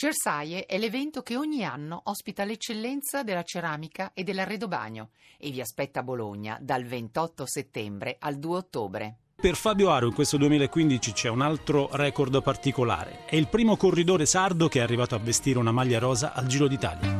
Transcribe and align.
Cersaie 0.00 0.64
è 0.64 0.78
l'evento 0.78 1.20
che 1.20 1.36
ogni 1.36 1.62
anno 1.62 2.00
ospita 2.04 2.44
l'eccellenza 2.44 3.22
della 3.22 3.42
ceramica 3.42 4.12
e 4.14 4.24
dell'arredobagno 4.24 5.10
e 5.36 5.50
vi 5.50 5.60
aspetta 5.60 6.00
a 6.00 6.02
Bologna 6.02 6.56
dal 6.58 6.84
28 6.84 7.44
settembre 7.46 8.16
al 8.18 8.38
2 8.38 8.56
ottobre. 8.56 9.16
Per 9.38 9.54
Fabio 9.56 9.90
Aro 9.90 10.06
in 10.06 10.14
questo 10.14 10.38
2015 10.38 11.12
c'è 11.12 11.28
un 11.28 11.42
altro 11.42 11.90
record 11.92 12.42
particolare. 12.42 13.26
È 13.26 13.36
il 13.36 13.48
primo 13.48 13.76
corridore 13.76 14.24
sardo 14.24 14.68
che 14.68 14.78
è 14.78 14.82
arrivato 14.82 15.14
a 15.14 15.18
vestire 15.18 15.58
una 15.58 15.70
maglia 15.70 15.98
rosa 15.98 16.32
al 16.32 16.46
Giro 16.46 16.66
d'Italia. 16.66 17.18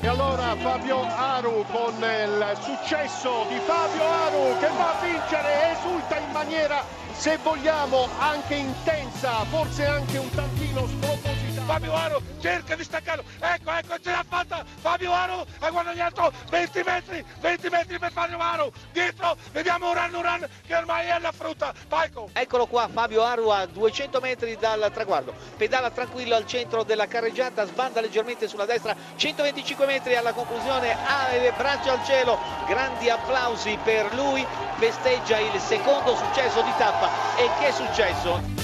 E 0.00 0.06
allora 0.08 0.56
Fabio 0.56 1.02
Aru 1.02 1.64
con 1.70 1.94
il 1.98 2.58
successo 2.62 3.46
di 3.48 3.58
Fabio 3.64 4.02
Aru 4.02 4.58
che 4.58 4.66
va 4.66 4.98
a 4.98 5.04
vincere, 5.04 5.78
esulta 5.78 6.18
in 6.18 6.30
maniera 6.32 6.84
se 7.12 7.38
vogliamo 7.42 8.08
anche 8.18 8.54
intensa, 8.54 9.44
forse 9.44 9.84
anche 9.86 10.18
un 10.18 10.30
tantino 10.30 10.86
spropositata. 10.86 11.31
Fabio 11.60 11.94
Aro 11.94 12.22
cerca 12.40 12.74
di 12.74 12.84
staccarlo, 12.84 13.24
ecco, 13.40 13.70
ecco, 13.70 13.94
ce 14.00 14.10
l'ha 14.10 14.24
fatta 14.28 14.64
Fabio 14.80 15.12
Aro, 15.12 15.46
ha 15.60 15.70
guadagnato 15.70 16.32
20 16.50 16.82
metri, 16.84 17.24
20 17.40 17.68
metri 17.68 17.98
per 17.98 18.12
Fabio 18.12 18.38
Aro, 18.38 18.72
dietro 18.92 19.36
vediamo 19.52 19.88
un 19.88 19.94
run, 19.94 20.14
un 20.14 20.22
run 20.22 20.48
che 20.66 20.74
ormai 20.74 21.06
è 21.06 21.10
alla 21.10 21.32
frutta, 21.32 21.72
Paico. 21.88 22.30
Eccolo 22.32 22.66
qua 22.66 22.88
Fabio 22.92 23.22
Aro 23.22 23.52
a 23.52 23.66
200 23.66 24.20
metri 24.20 24.56
dal 24.56 24.90
traguardo, 24.92 25.34
pedala 25.56 25.90
tranquillo 25.90 26.34
al 26.34 26.46
centro 26.46 26.82
della 26.82 27.06
carreggiata, 27.06 27.66
sbanda 27.66 28.00
leggermente 28.00 28.48
sulla 28.48 28.66
destra, 28.66 28.94
125 29.16 29.86
metri 29.86 30.16
alla 30.16 30.32
conclusione, 30.32 30.92
ha 30.92 31.28
le 31.32 31.52
braccia 31.56 31.92
al 31.92 32.04
cielo, 32.04 32.38
grandi 32.66 33.10
applausi 33.10 33.78
per 33.82 34.12
lui, 34.14 34.46
festeggia 34.76 35.38
il 35.38 35.58
secondo 35.60 36.16
successo 36.16 36.62
di 36.62 36.72
tappa. 36.76 37.08
E 37.36 37.48
che 37.60 37.72
successo? 37.72 38.61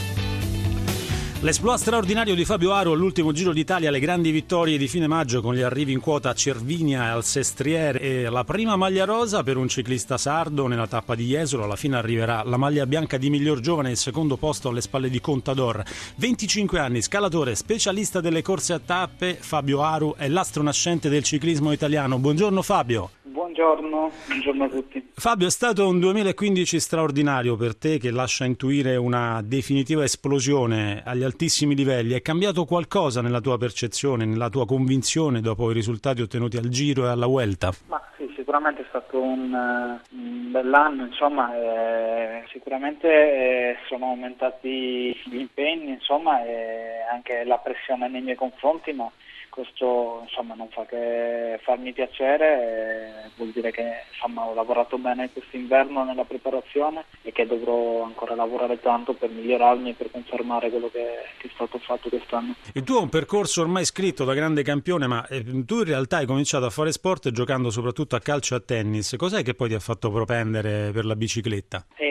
L'esploit 1.42 1.78
straordinario 1.78 2.34
di 2.34 2.44
Fabio 2.44 2.72
Aro 2.72 2.90
all'ultimo 2.90 3.30
Giro 3.30 3.52
d'Italia, 3.52 3.92
le 3.92 4.00
grandi 4.00 4.32
vittorie 4.32 4.76
di 4.76 4.88
fine 4.88 5.06
maggio 5.06 5.40
con 5.40 5.54
gli 5.54 5.60
arrivi 5.60 5.92
in 5.92 6.00
quota 6.00 6.30
a 6.30 6.34
Cervinia 6.34 7.04
e 7.04 7.08
al 7.10 7.22
Sestriere 7.22 8.00
e 8.00 8.28
la 8.28 8.42
prima 8.42 8.74
maglia 8.74 9.04
rosa 9.04 9.44
per 9.44 9.56
un 9.56 9.68
ciclista 9.68 10.18
sardo 10.18 10.66
nella 10.66 10.88
tappa 10.88 11.14
di 11.14 11.26
Jesolo, 11.26 11.62
alla 11.62 11.76
fine 11.76 11.96
arriverà 11.96 12.42
la 12.42 12.56
maglia 12.56 12.86
bianca 12.86 13.18
di 13.18 13.30
miglior 13.30 13.60
giovane, 13.60 13.92
il 13.92 13.96
secondo 13.96 14.36
posto 14.36 14.70
alle 14.70 14.80
spalle 14.80 15.10
di 15.10 15.20
Contador. 15.20 15.80
25 16.16 16.80
anni, 16.80 17.02
scalatore, 17.02 17.54
specialista 17.54 18.20
delle 18.20 18.42
corse 18.42 18.72
a 18.72 18.80
tappe, 18.84 19.38
Fabio 19.38 19.82
Aru 19.82 20.16
è 20.16 20.26
l'astro 20.26 20.64
nascente 20.64 21.08
del 21.08 21.22
ciclismo 21.22 21.70
italiano. 21.70 22.18
Buongiorno 22.18 22.62
Fabio. 22.62 23.10
Buongiorno, 23.58 24.12
buongiorno 24.28 24.64
a 24.64 24.68
tutti. 24.68 25.10
Fabio, 25.14 25.48
è 25.48 25.50
stato 25.50 25.88
un 25.88 25.98
2015 25.98 26.78
straordinario 26.78 27.56
per 27.56 27.76
te 27.76 27.98
che 27.98 28.12
lascia 28.12 28.44
intuire 28.44 28.94
una 28.94 29.42
definitiva 29.42 30.04
esplosione 30.04 31.02
agli 31.04 31.24
altissimi 31.24 31.74
livelli. 31.74 32.14
È 32.14 32.22
cambiato 32.22 32.64
qualcosa 32.64 33.20
nella 33.20 33.40
tua 33.40 33.58
percezione, 33.58 34.26
nella 34.26 34.48
tua 34.48 34.64
convinzione 34.64 35.40
dopo 35.40 35.72
i 35.72 35.74
risultati 35.74 36.22
ottenuti 36.22 36.56
al 36.56 36.68
Giro 36.68 37.06
e 37.06 37.08
alla 37.08 37.26
Vuelta? 37.26 37.72
Ma 37.88 38.00
sì, 38.16 38.32
sicuramente 38.36 38.82
è 38.82 38.86
stato 38.90 39.20
un, 39.20 39.52
un 39.52 40.50
bell'anno, 40.52 41.06
insomma, 41.06 41.52
eh, 41.56 42.44
sicuramente 42.52 43.08
eh, 43.08 43.76
sono 43.88 44.06
aumentati 44.06 45.20
gli 45.24 45.36
impegni, 45.36 45.90
insomma, 45.94 46.44
e 46.44 47.04
anche 47.12 47.42
la 47.42 47.58
pressione 47.58 48.06
nei 48.06 48.22
miei 48.22 48.36
confronti, 48.36 48.92
ma 48.92 49.10
questo 49.48 50.20
insomma, 50.22 50.54
non 50.54 50.68
fa 50.68 50.84
che 50.86 51.58
farmi 51.62 51.92
piacere, 51.92 53.30
vuol 53.36 53.50
dire 53.50 53.70
che 53.70 54.04
insomma, 54.12 54.44
ho 54.44 54.54
lavorato 54.54 54.98
bene 54.98 55.30
quest'inverno 55.32 56.04
nella 56.04 56.24
preparazione 56.24 57.04
e 57.22 57.32
che 57.32 57.46
dovrò 57.46 58.02
ancora 58.04 58.34
lavorare 58.34 58.80
tanto 58.80 59.14
per 59.14 59.30
migliorarmi 59.30 59.90
e 59.90 59.94
per 59.94 60.10
confermare 60.10 60.70
quello 60.70 60.88
che, 60.90 61.04
che 61.38 61.48
è 61.48 61.50
stato 61.54 61.78
fatto 61.78 62.08
quest'anno. 62.08 62.54
Il 62.74 62.84
tuo 62.84 62.98
è 62.98 63.02
un 63.02 63.08
percorso 63.08 63.62
ormai 63.62 63.84
scritto 63.84 64.24
da 64.24 64.34
grande 64.34 64.62
campione, 64.62 65.06
ma 65.06 65.26
eh, 65.26 65.44
tu 65.64 65.78
in 65.78 65.84
realtà 65.84 66.18
hai 66.18 66.26
cominciato 66.26 66.66
a 66.66 66.70
fare 66.70 66.92
sport 66.92 67.30
giocando 67.30 67.70
soprattutto 67.70 68.16
a 68.16 68.20
calcio 68.20 68.54
e 68.54 68.58
a 68.58 68.60
tennis. 68.60 69.14
Cos'è 69.16 69.42
che 69.42 69.54
poi 69.54 69.68
ti 69.68 69.74
ha 69.74 69.80
fatto 69.80 70.10
propendere 70.10 70.90
per 70.92 71.04
la 71.04 71.16
bicicletta? 71.16 71.86
Mi 71.98 72.07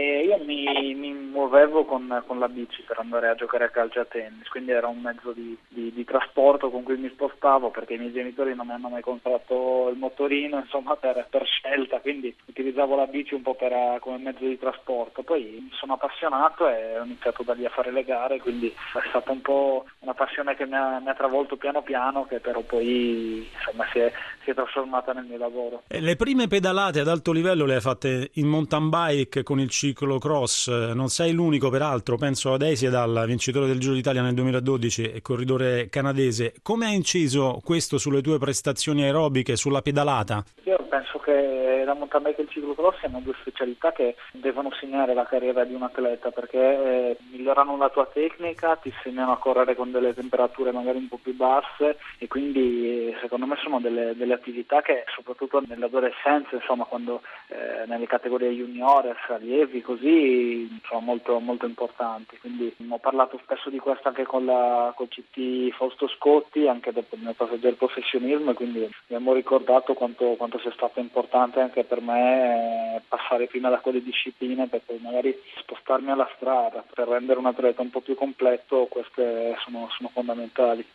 muovevo 1.48 1.86
con, 1.86 2.24
con, 2.28 2.40
la 2.40 2.50
bici 2.50 2.82
per 2.82 3.00
andare 3.00 3.30
a 3.30 3.36
giocare 3.36 3.64
a 3.64 3.70
calcio 3.70 4.00
e 4.00 4.02
a 4.02 4.06
tennis, 4.06 4.48
quindi 4.50 4.72
era 4.72 4.88
un 4.88 5.00
mezzo 5.00 5.32
di, 5.32 5.58
di, 5.70 5.94
di, 5.94 6.04
trasporto 6.04 6.70
con 6.70 6.84
cui 6.84 6.98
mi 6.98 7.10
spostavo 7.10 7.70
perché 7.70 7.94
i 7.94 7.98
miei 7.98 8.12
genitori 8.12 8.54
non 8.54 8.68
mi 8.68 8.74
hanno 8.74 8.90
mai 8.90 9.02
comprato 9.02 9.88
il 9.90 9.98
motorino, 9.98 10.60
insomma 10.60 10.96
per, 10.98 11.26
per 11.30 11.46
scelta, 11.46 12.00
quindi 12.00 12.36
utilizzavo 12.46 12.96
la 12.96 13.08
bici 13.08 13.34
un 13.34 13.44
po' 13.44 13.56
per, 13.56 14.00
come 14.02 14.18
mezzo 14.18 14.46
di 14.46 14.60
trasporto. 14.60 15.24
Poi 15.24 15.60
mi 15.62 15.72
sono 15.72 15.94
appassionato 15.94 16.68
e 16.68 17.00
ho 17.00 17.06
iniziato 17.06 17.44
da 17.44 17.54
lì 17.54 17.66
a 17.66 17.70
fare 17.70 17.92
le 17.92 18.04
gare, 18.04 18.40
quindi 18.40 18.68
è 18.68 19.08
stata 19.08 19.32
un 19.32 19.42
po' 19.42 19.86
una 20.00 20.14
passione 20.14 20.56
che 20.56 20.66
mi 20.66 20.76
ha, 20.76 21.00
mi 21.00 21.10
ha 21.10 21.16
travolto 21.16 21.56
piano 21.56 21.82
piano, 21.82 22.26
che 22.26 22.42
però 22.42 22.60
poi 22.62 23.48
insomma, 23.54 23.86
si, 23.94 24.00
è, 24.00 24.12
si 24.44 24.50
è 24.50 24.54
trasformata 24.54 25.14
nel 25.14 25.26
mio 25.26 25.38
lavoro. 25.38 25.84
E 25.88 26.02
le 26.02 26.18
prime 26.18 26.48
pedalate 26.48 27.00
ad 27.00 27.08
alto 27.08 27.32
livello 27.32 27.66
le 27.66 27.76
hai 27.76 27.82
fatte 27.82 28.32
in 28.34 28.48
mountain 28.48 28.90
bike 28.90 29.44
con 29.44 29.60
il 29.62 29.70
ciclocross, 29.70 30.94
non 30.94 31.08
sei 31.08 31.36
l'unico 31.38 31.70
peraltro, 31.70 32.18
penso 32.18 32.52
ad 32.52 32.64
Eisiedal, 32.64 33.24
vincitore 33.28 33.68
del 33.68 33.80
Giro 33.80 33.94
d'Italia 33.94 34.24
nel 34.24 34.34
2012 34.34 35.12
e 35.12 35.22
corridore 35.22 35.88
canadese. 35.90 36.56
Come 36.64 36.88
ha 36.88 36.90
inciso 36.90 37.62
questo 37.64 38.00
sulle 38.00 38.22
tue 38.22 38.40
prestazioni 38.40 39.04
aerobiche, 39.04 39.56
sulla 39.56 39.84
pedalata? 39.84 40.44
Io 40.66 40.77
penso 40.98 41.20
che 41.20 41.84
la 41.86 41.94
mountain 41.94 42.24
bike 42.24 42.42
e 42.42 42.44
il 42.46 42.50
ciclocross 42.50 43.00
siano 43.00 43.20
due 43.22 43.36
specialità 43.40 43.92
che 43.92 44.16
devono 44.32 44.72
segnare 44.80 45.14
la 45.14 45.26
carriera 45.26 45.64
di 45.64 45.76
un 45.76 45.84
atleta 45.84 46.32
perché 46.32 46.58
eh, 46.58 47.18
migliorano 47.32 47.78
la 47.78 47.90
tua 47.90 48.08
tecnica, 48.08 48.76
ti 48.78 48.92
segnano 49.04 49.34
a 49.34 49.38
correre 49.38 49.76
con 49.76 49.92
delle 49.92 50.16
temperature 50.16 50.72
magari 50.72 50.98
un 50.98 51.08
po' 51.08 51.20
più 51.22 51.36
basse 51.36 52.00
e 52.18 52.28
quindi 52.28 53.16
secondo 53.22 53.46
me 53.46 53.58
sono 53.62 53.80
delle, 53.80 54.16
delle 54.16 54.34
attività 54.34 54.82
che 54.82 55.04
soprattutto 55.14 55.62
nell'adolescenza, 55.68 56.56
insomma 56.56 56.86
quando 56.86 57.22
eh, 57.50 57.86
nelle 57.86 58.08
categorie 58.08 58.50
juniores, 58.52 59.18
allievi, 59.28 59.82
così 59.82 60.68
sono 60.88 61.02
molto 61.02 61.40
molto, 61.40 61.66
importanti. 61.68 62.38
Quindi 62.40 62.74
ho 62.90 62.98
parlato 62.98 63.40
spesso 63.44 63.70
di 63.70 63.78
questo 63.78 64.08
anche 64.08 64.24
con 64.24 64.46
la 64.46 64.94
col 64.96 65.10
CT 65.10 65.76
Fausto 65.76 66.08
Scotti, 66.08 66.68
anche 66.68 66.92
dopo 66.92 67.16
il 67.16 67.22
mio 67.22 67.34
passaggio 67.34 67.68
del 67.68 67.76
professionismo, 67.76 68.52
e 68.52 68.54
quindi 68.54 68.90
abbiamo 69.06 69.34
ricordato 69.34 69.94
quanto, 69.94 70.36
quanto 70.38 70.60
sia 70.60 70.72
stato 70.72 70.87
importante 70.96 71.60
anche 71.60 71.84
per 71.84 72.02
me 72.02 73.02
passare 73.08 73.48
prima 73.48 73.70
da 73.70 73.80
quelle 73.80 74.02
discipline 74.02 74.68
per 74.68 74.82
poi 74.86 75.00
magari 75.00 75.38
spostarmi 75.60 76.12
alla 76.12 76.30
strada, 76.36 76.84
per 76.94 77.08
rendere 77.08 77.40
un 77.40 77.46
atleta 77.46 77.82
un 77.82 77.90
po' 77.90 78.02
più 78.02 78.16
completo, 78.16 78.88
queste 78.90 79.56
sono, 79.64 79.88
sono 79.96 80.10
fondamentali. 80.14 80.86